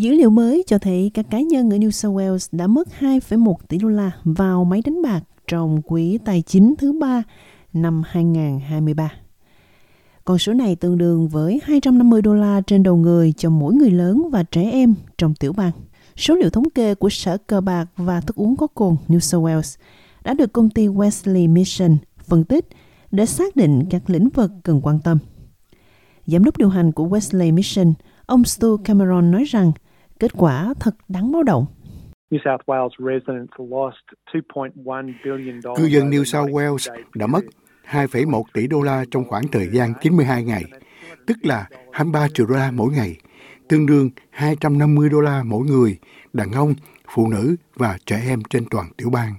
Dữ 0.00 0.12
liệu 0.12 0.30
mới 0.30 0.64
cho 0.66 0.78
thấy 0.78 1.10
các 1.14 1.26
cá 1.30 1.40
nhân 1.40 1.70
ở 1.70 1.76
New 1.76 1.90
South 1.90 2.16
Wales 2.16 2.48
đã 2.52 2.66
mất 2.66 2.88
2,1 3.00 3.54
tỷ 3.68 3.78
đô 3.78 3.88
la 3.88 4.10
vào 4.24 4.64
máy 4.64 4.82
đánh 4.84 5.02
bạc 5.02 5.20
trong 5.46 5.82
quý 5.82 6.18
tài 6.24 6.42
chính 6.42 6.74
thứ 6.78 6.92
ba 6.92 7.22
năm 7.72 8.02
2023. 8.06 9.12
Con 10.24 10.38
số 10.38 10.52
này 10.52 10.76
tương 10.76 10.98
đương 10.98 11.28
với 11.28 11.60
250 11.64 12.22
đô 12.22 12.34
la 12.34 12.60
trên 12.66 12.82
đầu 12.82 12.96
người 12.96 13.32
cho 13.36 13.50
mỗi 13.50 13.74
người 13.74 13.90
lớn 13.90 14.28
và 14.32 14.42
trẻ 14.42 14.70
em 14.70 14.94
trong 15.18 15.34
tiểu 15.34 15.52
bang. 15.52 15.72
Số 16.16 16.34
liệu 16.34 16.50
thống 16.50 16.70
kê 16.70 16.94
của 16.94 17.08
Sở 17.08 17.36
Cờ 17.36 17.60
bạc 17.60 17.86
và 17.96 18.20
Thức 18.20 18.36
uống 18.36 18.56
có 18.56 18.66
cồn 18.66 18.96
New 19.08 19.18
South 19.18 19.44
Wales 19.44 19.78
đã 20.24 20.34
được 20.34 20.52
công 20.52 20.70
ty 20.70 20.88
Wesley 20.88 21.52
Mission 21.52 21.96
phân 22.18 22.44
tích 22.44 22.68
để 23.10 23.26
xác 23.26 23.56
định 23.56 23.82
các 23.90 24.10
lĩnh 24.10 24.28
vực 24.28 24.50
cần 24.62 24.80
quan 24.82 24.98
tâm. 25.04 25.18
Giám 26.26 26.44
đốc 26.44 26.58
điều 26.58 26.68
hành 26.68 26.92
của 26.92 27.08
Wesley 27.08 27.54
Mission, 27.54 27.92
ông 28.26 28.44
Stu 28.44 28.76
Cameron 28.76 29.30
nói 29.30 29.44
rằng 29.44 29.72
kết 30.20 30.32
quả 30.36 30.74
thật 30.80 30.94
đáng 31.08 31.32
báo 31.32 31.42
động. 31.42 31.66
Cư 35.76 35.84
dân 35.86 36.10
New 36.10 36.24
South 36.24 36.50
Wales 36.50 37.02
đã 37.14 37.26
mất 37.26 37.40
2,1 37.90 38.42
tỷ 38.54 38.66
đô 38.66 38.82
la 38.82 39.04
trong 39.10 39.24
khoảng 39.24 39.48
thời 39.52 39.68
gian 39.72 39.92
92 40.00 40.44
ngày, 40.44 40.64
tức 41.26 41.36
là 41.42 41.68
23 41.92 42.28
triệu 42.34 42.46
đô 42.46 42.54
la 42.54 42.70
mỗi 42.70 42.92
ngày, 42.92 43.16
tương 43.68 43.86
đương 43.86 44.10
250 44.30 45.08
đô 45.08 45.20
la 45.20 45.42
mỗi 45.46 45.66
người, 45.66 45.98
đàn 46.32 46.52
ông, 46.52 46.74
phụ 47.14 47.28
nữ 47.28 47.56
và 47.76 47.98
trẻ 48.06 48.22
em 48.28 48.42
trên 48.50 48.64
toàn 48.70 48.86
tiểu 48.96 49.10
bang. 49.10 49.34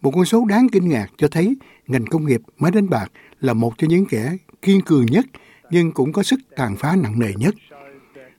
Một 0.00 0.10
con 0.14 0.24
số 0.24 0.44
đáng 0.48 0.66
kinh 0.72 0.88
ngạc 0.88 1.06
cho 1.16 1.28
thấy 1.28 1.56
ngành 1.86 2.06
công 2.06 2.26
nghiệp 2.26 2.40
máy 2.58 2.70
đánh 2.74 2.90
bạc 2.90 3.12
là 3.40 3.52
một 3.52 3.78
trong 3.78 3.90
những 3.90 4.06
kẻ 4.06 4.36
kiên 4.62 4.80
cường 4.80 5.06
nhất 5.06 5.26
nhưng 5.70 5.92
cũng 5.92 6.12
có 6.12 6.22
sức 6.22 6.40
tàn 6.56 6.76
phá 6.76 6.96
nặng 7.02 7.18
nề 7.18 7.32
nhất. 7.36 7.54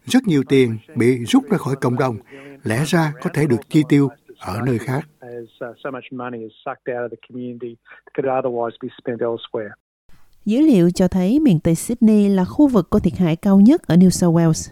Rất 0.10 0.28
nhiều 0.28 0.44
tiền 0.50 0.78
bị 0.96 1.26
rút 1.26 1.44
ra 1.50 1.58
khỏi 1.58 1.76
cộng 1.76 1.98
đồng, 1.98 2.18
lẽ 2.64 2.84
ra 2.86 3.14
có 3.22 3.30
thể 3.34 3.46
được 3.46 3.70
chi 3.70 3.84
tiêu 3.90 4.10
ở 4.40 4.62
nơi 4.66 4.80
khác. 4.80 5.08
Dữ 10.46 10.62
liệu 10.62 10.92
cho 10.92 11.08
thấy 11.08 11.40
miền 11.40 11.60
Tây 11.60 11.76
Sydney 11.76 12.30
là 12.30 12.46
khu 12.46 12.68
vực 12.68 12.88
có 12.90 13.00
thiệt 13.00 13.18
hại 13.18 13.36
cao 13.36 13.60
nhất 13.60 13.84
ở 13.84 13.96
New 13.96 14.10
South 14.10 14.36
Wales. 14.36 14.72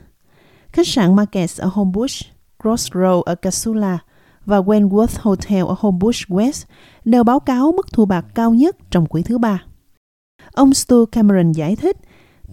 Khách 0.67 0.87
sạn 0.87 1.15
Marquess 1.15 1.61
ở 1.61 1.69
Homebush, 1.73 2.25
Crossroad 2.63 3.23
ở 3.25 3.35
Casula 3.35 3.99
và 4.45 4.59
Wentworth 4.59 5.17
Hotel 5.21 5.61
ở 5.61 5.75
Homebush 5.79 6.29
West 6.29 6.65
đều 7.05 7.23
báo 7.23 7.39
cáo 7.39 7.71
mức 7.71 7.87
thu 7.93 8.05
bạc 8.05 8.25
cao 8.35 8.53
nhất 8.53 8.75
trong 8.91 9.05
quý 9.05 9.23
thứ 9.23 9.37
ba. 9.37 9.63
Ông 10.53 10.73
Stu 10.73 11.05
Cameron 11.05 11.51
giải 11.51 11.75
thích 11.75 11.97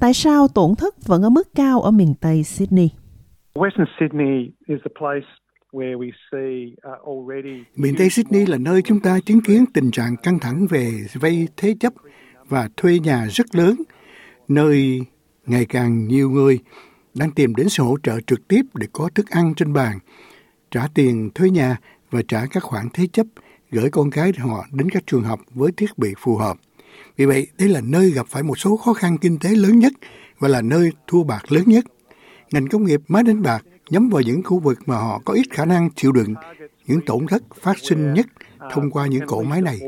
tại 0.00 0.14
sao 0.14 0.48
tổn 0.48 0.74
thất 0.78 1.06
vẫn 1.06 1.22
ở 1.22 1.30
mức 1.30 1.48
cao 1.54 1.82
ở 1.82 1.90
miền 1.90 2.14
Tây 2.20 2.42
Sydney. 2.42 2.90
Western 3.54 3.86
Sydney 4.00 4.50
is 4.66 4.78
the 4.84 4.90
place 4.98 5.26
uh, 5.76 5.88
Miền 7.76 7.94
Tây 7.98 8.10
Sydney 8.10 8.46
là 8.46 8.58
nơi 8.58 8.82
chúng 8.82 9.00
ta 9.00 9.18
chứng 9.26 9.40
kiến 9.40 9.64
tình 9.74 9.90
trạng 9.90 10.16
căng 10.16 10.38
thẳng 10.38 10.66
về 10.70 10.90
vay 11.14 11.48
thế 11.56 11.74
chấp 11.80 11.92
và 12.48 12.68
thuê 12.76 12.98
nhà 12.98 13.26
rất 13.30 13.54
lớn, 13.54 13.74
nơi 14.48 15.00
ngày 15.46 15.66
càng 15.66 16.08
nhiều 16.08 16.30
người 16.30 16.58
đang 17.14 17.30
tìm 17.30 17.54
đến 17.54 17.68
sự 17.68 17.82
hỗ 17.82 17.96
trợ 18.02 18.20
trực 18.26 18.48
tiếp 18.48 18.62
để 18.74 18.86
có 18.92 19.08
thức 19.14 19.30
ăn 19.30 19.54
trên 19.56 19.72
bàn, 19.72 19.98
trả 20.70 20.86
tiền 20.94 21.30
thuê 21.34 21.50
nhà 21.50 21.76
và 22.10 22.22
trả 22.28 22.46
các 22.50 22.62
khoản 22.62 22.88
thế 22.94 23.06
chấp, 23.12 23.26
gửi 23.70 23.90
con 23.90 24.10
cái 24.10 24.32
họ 24.38 24.66
đến 24.72 24.90
các 24.90 25.06
trường 25.06 25.22
học 25.22 25.40
với 25.50 25.72
thiết 25.76 25.98
bị 25.98 26.14
phù 26.18 26.36
hợp. 26.36 26.56
Vì 27.16 27.24
vậy, 27.24 27.46
đây 27.58 27.68
là 27.68 27.80
nơi 27.80 28.10
gặp 28.10 28.26
phải 28.28 28.42
một 28.42 28.58
số 28.58 28.76
khó 28.76 28.92
khăn 28.92 29.18
kinh 29.18 29.38
tế 29.38 29.50
lớn 29.50 29.78
nhất 29.78 29.92
và 30.38 30.48
là 30.48 30.62
nơi 30.62 30.92
thua 31.06 31.22
bạc 31.22 31.52
lớn 31.52 31.62
nhất. 31.66 31.84
Ngành 32.52 32.68
công 32.68 32.84
nghiệp 32.84 33.00
máy 33.08 33.22
đánh 33.22 33.42
bạc 33.42 33.64
nhắm 33.90 34.08
vào 34.08 34.22
những 34.22 34.42
khu 34.42 34.58
vực 34.58 34.78
mà 34.86 34.96
họ 34.96 35.20
có 35.24 35.34
ít 35.34 35.46
khả 35.50 35.64
năng 35.64 35.90
chịu 35.90 36.12
đựng 36.12 36.34
những 36.86 37.00
tổn 37.06 37.26
thất 37.26 37.42
phát 37.60 37.78
sinh 37.78 38.14
nhất 38.14 38.26
thông 38.72 38.90
qua 38.90 39.06
những 39.06 39.26
cỗ 39.26 39.42
máy 39.42 39.62
này. 39.62 39.80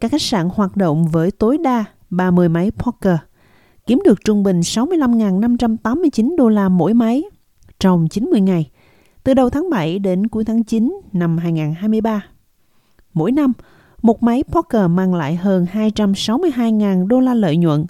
Các 0.00 0.10
khách 0.10 0.22
sạn 0.22 0.48
hoạt 0.54 0.76
động 0.76 1.08
với 1.08 1.30
tối 1.30 1.58
đa 1.58 1.84
30 2.10 2.48
máy 2.48 2.70
poker, 2.70 3.16
kiếm 3.86 3.98
được 4.04 4.24
trung 4.24 4.42
bình 4.42 4.60
65.589 4.60 6.36
đô 6.36 6.48
la 6.48 6.68
mỗi 6.68 6.94
máy 6.94 7.22
trong 7.78 8.08
90 8.08 8.40
ngày, 8.40 8.70
từ 9.24 9.34
đầu 9.34 9.50
tháng 9.50 9.70
7 9.70 9.98
đến 9.98 10.26
cuối 10.26 10.44
tháng 10.44 10.64
9 10.64 11.00
năm 11.12 11.38
2023. 11.38 12.22
Mỗi 13.16 13.32
năm, 13.32 13.52
một 14.02 14.22
máy 14.22 14.44
poker 14.52 14.90
mang 14.90 15.14
lại 15.14 15.36
hơn 15.36 15.66
262.000 15.72 17.06
đô 17.06 17.20
la 17.20 17.34
lợi 17.34 17.56
nhuận. 17.56 17.86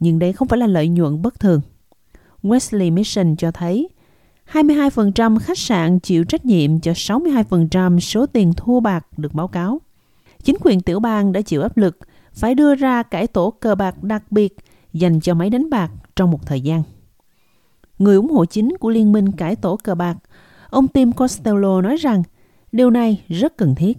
Nhưng 0.00 0.18
đây 0.18 0.32
không 0.32 0.48
phải 0.48 0.58
là 0.58 0.66
lợi 0.66 0.88
nhuận 0.88 1.22
bất 1.22 1.40
thường. 1.40 1.60
Wesley 2.42 2.92
Mission 2.92 3.36
cho 3.36 3.50
thấy 3.50 3.88
22% 4.52 5.38
khách 5.38 5.58
sạn 5.58 5.98
chịu 5.98 6.24
trách 6.24 6.44
nhiệm 6.44 6.80
cho 6.80 6.92
62% 6.92 8.00
số 8.00 8.26
tiền 8.26 8.52
thua 8.56 8.80
bạc 8.80 9.06
được 9.16 9.34
báo 9.34 9.48
cáo. 9.48 9.80
Chính 10.42 10.56
quyền 10.60 10.80
tiểu 10.80 11.00
bang 11.00 11.32
đã 11.32 11.40
chịu 11.40 11.62
áp 11.62 11.76
lực 11.76 11.98
phải 12.32 12.54
đưa 12.54 12.74
ra 12.74 13.02
cải 13.02 13.26
tổ 13.26 13.50
cờ 13.50 13.74
bạc 13.74 14.02
đặc 14.02 14.22
biệt 14.32 14.56
dành 14.92 15.20
cho 15.20 15.34
máy 15.34 15.50
đánh 15.50 15.70
bạc 15.70 15.90
trong 16.16 16.30
một 16.30 16.46
thời 16.46 16.60
gian. 16.60 16.82
Người 17.98 18.16
ủng 18.16 18.30
hộ 18.30 18.44
chính 18.44 18.76
của 18.80 18.90
Liên 18.90 19.12
minh 19.12 19.32
cải 19.32 19.56
tổ 19.56 19.76
cờ 19.76 19.94
bạc, 19.94 20.16
ông 20.70 20.88
Tim 20.88 21.12
Costello 21.12 21.80
nói 21.80 21.96
rằng 21.96 22.22
điều 22.72 22.90
này 22.90 23.24
rất 23.28 23.56
cần 23.56 23.74
thiết. 23.74 23.98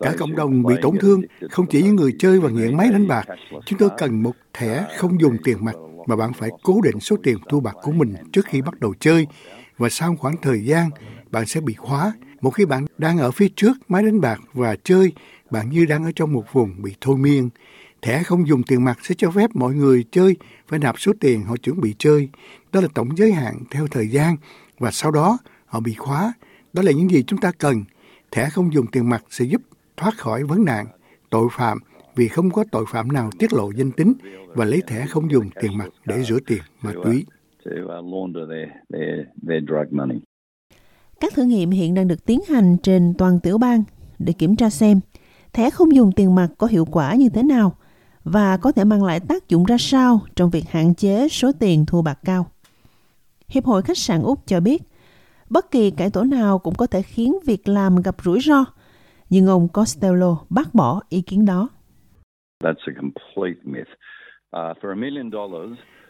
Cả 0.00 0.12
cộng 0.18 0.36
đồng 0.36 0.62
bị 0.62 0.74
tổn 0.82 0.96
thương, 1.00 1.22
không 1.50 1.66
chỉ 1.66 1.82
những 1.82 1.96
người 1.96 2.12
chơi 2.18 2.40
và 2.40 2.50
nghiện 2.50 2.76
máy 2.76 2.88
đánh 2.92 3.08
bạc. 3.08 3.26
Chúng 3.66 3.78
tôi 3.78 3.88
cần 3.98 4.22
một 4.22 4.32
thẻ 4.52 4.86
không 4.96 5.20
dùng 5.20 5.36
tiền 5.44 5.64
mặt 5.64 5.74
mà 6.06 6.16
bạn 6.16 6.32
phải 6.32 6.50
cố 6.62 6.80
định 6.84 7.00
số 7.00 7.16
tiền 7.22 7.36
thu 7.48 7.60
bạc 7.60 7.76
của 7.82 7.92
mình 7.92 8.14
trước 8.32 8.46
khi 8.46 8.62
bắt 8.62 8.80
đầu 8.80 8.94
chơi 9.00 9.26
và 9.78 9.88
sau 9.88 10.16
khoảng 10.16 10.36
thời 10.42 10.64
gian 10.64 10.90
bạn 11.30 11.46
sẽ 11.46 11.60
bị 11.60 11.74
khóa. 11.74 12.12
Một 12.40 12.50
khi 12.50 12.64
bạn 12.64 12.86
đang 12.98 13.18
ở 13.18 13.30
phía 13.30 13.48
trước 13.56 13.72
máy 13.88 14.02
đánh 14.02 14.20
bạc 14.20 14.40
và 14.52 14.76
chơi, 14.84 15.12
bạn 15.50 15.70
như 15.70 15.86
đang 15.86 16.04
ở 16.04 16.10
trong 16.16 16.32
một 16.32 16.52
vùng 16.52 16.82
bị 16.82 16.94
thôi 17.00 17.16
miên. 17.16 17.50
Thẻ 18.02 18.22
không 18.22 18.48
dùng 18.48 18.62
tiền 18.62 18.84
mặt 18.84 18.98
sẽ 19.02 19.14
cho 19.18 19.30
phép 19.30 19.50
mọi 19.54 19.74
người 19.74 20.04
chơi 20.10 20.36
phải 20.68 20.78
nạp 20.78 21.00
số 21.00 21.12
tiền 21.20 21.42
họ 21.42 21.56
chuẩn 21.56 21.80
bị 21.80 21.94
chơi. 21.98 22.28
Đó 22.72 22.80
là 22.80 22.88
tổng 22.94 23.16
giới 23.16 23.32
hạn 23.32 23.54
theo 23.70 23.86
thời 23.90 24.08
gian 24.08 24.36
và 24.78 24.90
sau 24.90 25.10
đó 25.10 25.38
họ 25.66 25.80
bị 25.80 25.94
khóa. 25.94 26.32
Đó 26.74 26.82
là 26.82 26.92
những 26.92 27.10
gì 27.10 27.22
chúng 27.22 27.40
ta 27.40 27.52
cần. 27.58 27.84
Thẻ 28.30 28.48
không 28.50 28.74
dùng 28.74 28.86
tiền 28.86 29.08
mặt 29.08 29.24
sẽ 29.30 29.44
giúp 29.44 29.62
thoát 29.96 30.18
khỏi 30.18 30.44
vấn 30.44 30.64
nạn, 30.64 30.86
tội 31.30 31.48
phạm 31.52 31.78
vì 32.16 32.28
không 32.28 32.50
có 32.50 32.64
tội 32.72 32.84
phạm 32.88 33.12
nào 33.12 33.30
tiết 33.38 33.52
lộ 33.52 33.70
danh 33.70 33.92
tính 33.92 34.12
và 34.46 34.64
lấy 34.64 34.82
thẻ 34.86 35.06
không 35.06 35.30
dùng 35.30 35.50
tiền 35.60 35.78
mặt 35.78 35.88
để 36.06 36.22
rửa 36.22 36.38
tiền 36.46 36.62
ma 36.82 36.92
túy. 37.04 37.24
Các 41.20 41.34
thử 41.34 41.44
nghiệm 41.44 41.70
hiện 41.70 41.94
đang 41.94 42.08
được 42.08 42.24
tiến 42.24 42.40
hành 42.48 42.76
trên 42.82 43.14
toàn 43.18 43.40
tiểu 43.40 43.58
bang 43.58 43.84
để 44.18 44.32
kiểm 44.32 44.56
tra 44.56 44.70
xem 44.70 45.00
thẻ 45.52 45.70
không 45.70 45.94
dùng 45.94 46.12
tiền 46.12 46.34
mặt 46.34 46.48
có 46.58 46.66
hiệu 46.66 46.84
quả 46.84 47.14
như 47.14 47.28
thế 47.28 47.42
nào 47.42 47.76
và 48.24 48.56
có 48.56 48.72
thể 48.72 48.84
mang 48.84 49.04
lại 49.04 49.20
tác 49.20 49.48
dụng 49.48 49.64
ra 49.64 49.76
sao 49.78 50.20
trong 50.36 50.50
việc 50.50 50.64
hạn 50.70 50.94
chế 50.94 51.28
số 51.28 51.52
tiền 51.58 51.86
thu 51.86 52.02
bạc 52.02 52.18
cao. 52.24 52.46
Hiệp 53.48 53.64
hội 53.64 53.82
khách 53.82 53.98
sạn 53.98 54.22
Úc 54.22 54.46
cho 54.46 54.60
biết, 54.60 54.82
bất 55.50 55.70
kỳ 55.70 55.90
cải 55.90 56.10
tổ 56.10 56.24
nào 56.24 56.58
cũng 56.58 56.74
có 56.74 56.86
thể 56.86 57.02
khiến 57.02 57.34
việc 57.46 57.68
làm 57.68 58.02
gặp 58.02 58.16
rủi 58.24 58.40
ro, 58.40 58.64
nhưng 59.30 59.46
ông 59.46 59.68
Costello 59.68 60.38
bác 60.50 60.74
bỏ 60.74 61.00
ý 61.08 61.22
kiến 61.22 61.44
đó. 61.44 61.68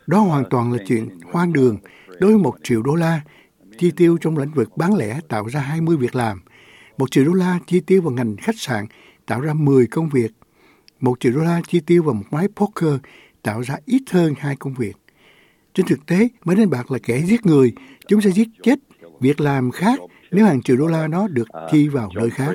Đó 0.07 0.19
hoàn 0.19 0.45
toàn 0.51 0.73
là 0.73 0.79
chuyện 0.87 1.09
hoang 1.33 1.53
đường. 1.53 1.79
Đối 2.21 2.31
với 2.33 2.39
một 2.39 2.55
triệu 2.63 2.83
đô 2.83 2.95
la, 2.95 3.21
chi 3.79 3.91
tiêu 3.97 4.17
trong 4.21 4.39
lĩnh 4.39 4.53
vực 4.55 4.77
bán 4.77 4.97
lẻ 4.97 5.21
tạo 5.29 5.49
ra 5.49 5.61
20 5.61 5.97
việc 5.97 6.15
làm. 6.15 6.41
Một 6.99 7.11
triệu 7.11 7.25
đô 7.25 7.33
la 7.33 7.59
chi 7.67 7.81
tiêu 7.81 8.03
vào 8.03 8.13
ngành 8.13 8.37
khách 8.37 8.59
sạn 8.59 8.87
tạo 9.27 9.41
ra 9.41 9.55
10 9.55 9.87
công 9.87 10.09
việc. 10.09 10.31
Một 11.01 11.21
triệu 11.21 11.33
đô 11.33 11.41
la 11.41 11.61
chi 11.69 11.81
tiêu 11.81 12.03
vào 12.03 12.15
một 12.15 12.25
máy 12.31 12.49
poker 12.57 12.95
tạo 13.43 13.61
ra 13.61 13.77
ít 13.85 14.03
hơn 14.11 14.35
hai 14.39 14.57
công 14.57 14.75
việc. 14.75 14.97
Trên 15.75 15.87
thực 15.87 16.07
tế, 16.07 16.29
máy 16.45 16.57
đánh 16.57 16.71
bạc 16.71 16.91
là 16.91 16.99
kẻ 17.03 17.21
giết 17.21 17.47
người. 17.47 17.73
Chúng 18.09 18.21
sẽ 18.21 18.31
giết 18.31 18.49
chết 18.63 18.79
việc 19.21 19.41
làm 19.41 19.71
khác 19.71 20.01
nếu 20.31 20.45
hàng 20.45 20.63
triệu 20.63 20.77
đô 20.77 20.87
la 20.87 21.07
đó 21.07 21.29
được 21.29 21.49
chi 21.71 21.89
vào 21.89 22.11
nơi 22.15 22.31
khác. 22.31 22.53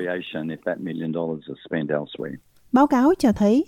Báo 2.72 2.86
cáo 2.86 3.12
cho 3.18 3.32
thấy, 3.32 3.64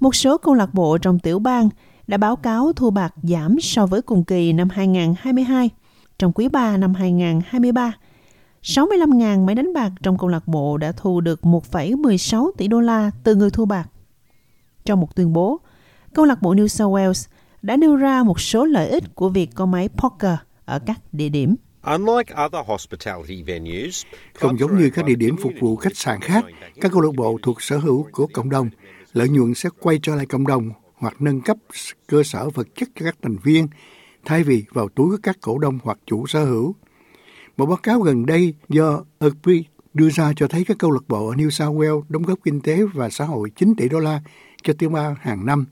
một 0.00 0.14
số 0.14 0.38
câu 0.38 0.54
lạc 0.54 0.74
bộ 0.74 0.98
trong 0.98 1.18
tiểu 1.18 1.38
bang 1.38 1.68
đã 2.06 2.16
báo 2.16 2.36
cáo 2.36 2.72
thu 2.72 2.90
bạc 2.90 3.14
giảm 3.22 3.60
so 3.60 3.86
với 3.86 4.02
cùng 4.02 4.24
kỳ 4.24 4.52
năm 4.52 4.68
2022. 4.68 5.70
Trong 6.18 6.32
quý 6.32 6.48
3 6.48 6.76
năm 6.76 6.94
2023, 6.94 7.92
65.000 8.62 9.44
máy 9.44 9.54
đánh 9.54 9.72
bạc 9.74 9.92
trong 10.02 10.18
câu 10.18 10.28
lạc 10.28 10.48
bộ 10.48 10.76
đã 10.76 10.92
thu 10.92 11.20
được 11.20 11.40
1,16 11.42 12.50
tỷ 12.56 12.68
đô 12.68 12.80
la 12.80 13.10
từ 13.24 13.34
người 13.34 13.50
thu 13.50 13.64
bạc. 13.64 13.88
Trong 14.84 15.00
một 15.00 15.16
tuyên 15.16 15.32
bố, 15.32 15.60
câu 16.14 16.24
lạc 16.24 16.42
bộ 16.42 16.54
New 16.54 16.66
South 16.66 16.94
Wales 16.94 17.28
đã 17.62 17.76
nêu 17.76 17.96
ra 17.96 18.22
một 18.22 18.40
số 18.40 18.64
lợi 18.64 18.88
ích 18.88 19.14
của 19.14 19.28
việc 19.28 19.50
có 19.54 19.66
máy 19.66 19.88
poker 19.88 20.36
ở 20.64 20.78
các 20.78 21.00
địa 21.12 21.28
điểm. 21.28 21.54
Không 24.34 24.58
giống 24.58 24.78
như 24.78 24.90
các 24.90 25.04
địa 25.04 25.14
điểm 25.14 25.36
phục 25.36 25.52
vụ 25.60 25.76
khách 25.76 25.96
sạn 25.96 26.20
khác, 26.20 26.44
các 26.80 26.92
câu 26.92 27.00
lạc 27.00 27.14
bộ 27.16 27.38
thuộc 27.42 27.62
sở 27.62 27.78
hữu 27.78 28.06
của 28.12 28.26
cộng 28.32 28.50
đồng, 28.50 28.70
lợi 29.12 29.28
nhuận 29.28 29.54
sẽ 29.54 29.68
quay 29.80 29.98
trở 30.02 30.14
lại 30.14 30.26
cộng 30.26 30.46
đồng 30.46 30.70
hoặc 30.94 31.22
nâng 31.22 31.40
cấp 31.40 31.56
cơ 32.06 32.22
sở 32.22 32.50
vật 32.50 32.68
chất 32.74 32.88
cho 32.94 33.04
các 33.04 33.16
thành 33.22 33.36
viên, 33.42 33.68
thay 34.24 34.44
vì 34.44 34.64
vào 34.72 34.88
túi 34.88 35.10
của 35.10 35.18
các 35.22 35.36
cổ 35.40 35.58
đông 35.58 35.78
hoặc 35.82 35.98
chủ 36.06 36.26
sở 36.26 36.44
hữu. 36.44 36.74
Một 37.56 37.66
báo 37.66 37.76
cáo 37.76 38.00
gần 38.00 38.26
đây 38.26 38.54
do 38.68 39.04
Urbi 39.26 39.64
đưa 39.94 40.10
ra 40.10 40.32
cho 40.36 40.48
thấy 40.48 40.64
các 40.64 40.76
câu 40.78 40.90
lạc 40.90 41.08
bộ 41.08 41.28
ở 41.28 41.34
New 41.34 41.50
South 41.50 41.76
Wales 41.76 42.02
đóng 42.08 42.22
góp 42.22 42.38
kinh 42.44 42.60
tế 42.60 42.82
và 42.94 43.10
xã 43.10 43.24
hội 43.24 43.50
9 43.50 43.74
tỷ 43.76 43.88
đô 43.88 43.98
la 43.98 44.20
cho 44.62 44.72
tiêu 44.72 44.90
ma 44.90 45.16
hàng 45.20 45.46
năm. 45.46 45.64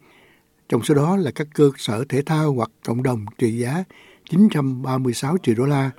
Trong 0.69 0.83
số 0.83 0.95
đó 0.95 1.17
là 1.17 1.31
các 1.35 1.47
cơ 1.55 1.71
sở 1.77 2.05
thể 2.09 2.23
thao 2.23 2.53
hoặc 2.53 2.71
cộng 2.87 3.03
đồng 3.03 3.25
trị 3.39 3.59
giá 3.59 3.85
936 4.31 5.37
triệu 5.43 5.55
đô 5.55 5.65
la, 5.65 5.91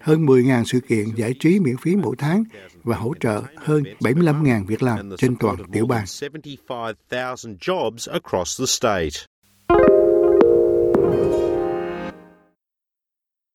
hơn 0.00 0.26
10.000 0.26 0.64
sự 0.64 0.80
kiện 0.80 1.04
giải 1.16 1.34
trí 1.40 1.60
miễn 1.60 1.76
phí 1.76 1.96
mỗi 1.96 2.16
tháng 2.18 2.44
và 2.82 2.96
hỗ 2.96 3.14
trợ 3.20 3.42
hơn 3.56 3.82
75.000 4.00 4.66
việc 4.66 4.82
làm 4.82 5.10
trên 5.18 5.36
toàn 5.36 5.56
tiểu 5.72 5.86
bang. 5.86 6.04